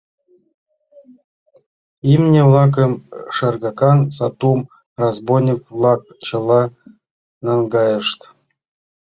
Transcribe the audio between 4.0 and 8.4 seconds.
сатум разбойник-влак чыла наҥгайышт.